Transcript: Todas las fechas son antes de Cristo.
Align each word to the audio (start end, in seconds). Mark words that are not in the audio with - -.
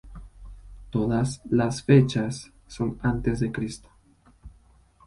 Todas 0.89 1.41
las 1.47 1.83
fechas 1.83 2.51
son 2.65 2.97
antes 3.03 3.39
de 3.39 3.51
Cristo. 3.51 3.87